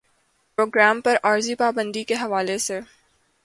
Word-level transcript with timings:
programme 0.57 1.01
پر 1.01 1.15
عارضی 1.23 1.55
پابندی 1.55 2.03
کے 2.03 2.13
حوالے 2.13 2.57
سے 2.57 2.79